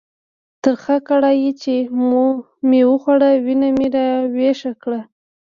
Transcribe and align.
ترخه 0.63 0.95
کړایي 1.07 1.51
چې 1.61 1.75
مې 2.69 2.81
وخوړه، 2.91 3.29
وینه 3.45 3.69
مې 3.77 3.87
را 3.95 4.07
ویښه 4.35 4.71
کړه. 4.83 5.01